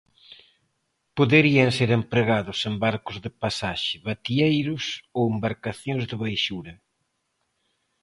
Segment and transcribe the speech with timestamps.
[1.17, 4.83] Poderían ser empregados en barcos de pasaxe, bateeiros
[5.17, 6.73] ou embarcacións de baixura.